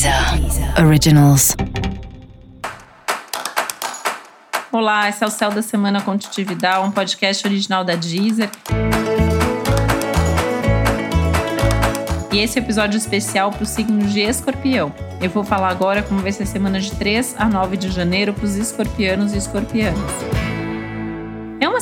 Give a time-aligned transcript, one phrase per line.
[0.00, 1.54] Deezer Originals.
[4.72, 8.48] Olá, esse é o Céu da Semana Contitividade, um podcast original da Deezer.
[12.32, 14.90] E esse é o episódio especial para o signo de escorpião.
[15.20, 18.32] Eu vou falar agora como vai ser a semana de 3 a 9 de janeiro
[18.32, 20.29] para os escorpianos e escorpianas.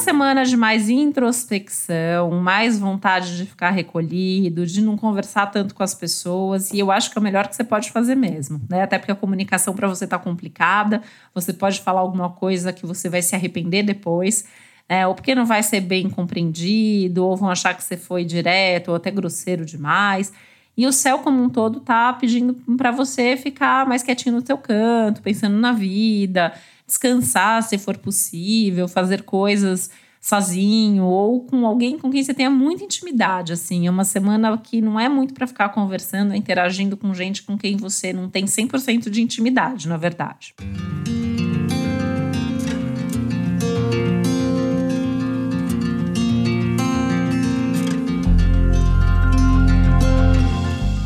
[0.09, 5.75] É uma semana de mais introspecção, mais vontade de ficar recolhido, de não conversar tanto
[5.75, 8.59] com as pessoas, e eu acho que é o melhor que você pode fazer mesmo,
[8.71, 8.85] né?
[8.85, 11.02] Até porque a comunicação para você tá complicada,
[11.35, 14.47] você pode falar alguma coisa que você vai se arrepender depois,
[14.89, 15.07] né?
[15.07, 18.95] Ou porque não vai ser bem compreendido, ou vão achar que você foi direto, ou
[18.95, 20.33] até grosseiro demais.
[20.78, 24.56] E o céu como um todo tá pedindo para você ficar mais quietinho no teu
[24.56, 26.52] canto, pensando na vida,
[26.87, 32.84] descansar se for possível, fazer coisas sozinho ou com alguém com quem você tenha muita
[32.84, 33.88] intimidade, assim.
[33.88, 37.76] É uma semana que não é muito para ficar conversando, interagindo com gente com quem
[37.76, 40.54] você não tem 100% de intimidade, na verdade.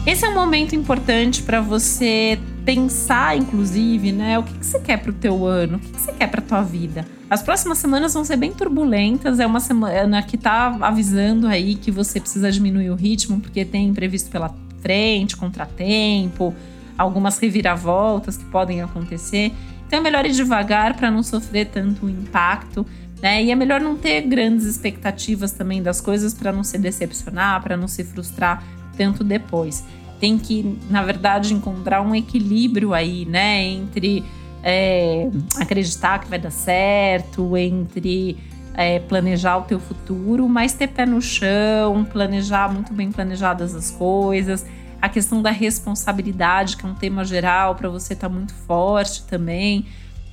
[0.05, 4.37] Esse é um momento importante para você pensar, inclusive, né?
[4.37, 5.77] O que, que você quer para o teu ano?
[5.77, 7.07] O que, que você quer para tua vida?
[7.31, 9.39] As próximas semanas vão ser bem turbulentas.
[9.39, 13.87] É uma semana que tá avisando aí que você precisa diminuir o ritmo, porque tem
[13.87, 16.53] imprevisto pela frente, contratempo,
[16.99, 19.53] algumas reviravoltas que podem acontecer.
[19.87, 22.85] Então é melhor ir devagar para não sofrer tanto impacto.
[23.23, 23.45] Né?
[23.45, 27.77] E é melhor não ter grandes expectativas também das coisas para não se decepcionar, para
[27.77, 28.65] não se frustrar
[28.97, 29.85] tanto depois
[30.23, 33.61] tem que, na verdade, encontrar um equilíbrio aí, né?
[33.61, 34.25] Entre
[34.63, 38.39] é, acreditar que vai dar certo, entre
[38.73, 43.91] é, planejar o teu futuro, mas ter pé no chão, planejar muito bem planejadas as
[43.91, 44.65] coisas.
[45.01, 49.87] A questão da responsabilidade, que é um tema geral para você tá muito forte também.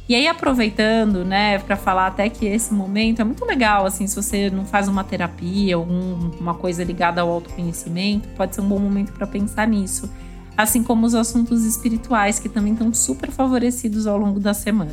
[0.10, 4.16] E aí, aproveitando, né, para falar até que esse momento é muito legal, assim, se
[4.16, 9.14] você não faz uma terapia, alguma coisa ligada ao autoconhecimento, pode ser um bom momento
[9.14, 10.12] para pensar nisso.
[10.58, 14.90] Assim como os assuntos espirituais, que também estão super favorecidos ao longo da semana.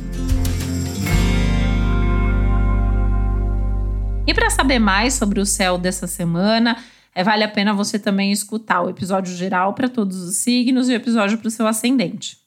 [4.27, 6.77] E para saber mais sobre o céu dessa semana,
[7.15, 10.91] é, vale a pena você também escutar o episódio geral para todos os signos e
[10.91, 12.46] o episódio para o seu ascendente.